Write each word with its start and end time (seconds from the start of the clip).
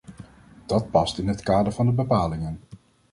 Dat 0.65 0.91
past 0.91 1.17
in 1.17 1.27
het 1.27 1.41
kader 1.41 1.73
van 1.73 1.85
de 1.85 1.91
bepalingen. 1.91 2.59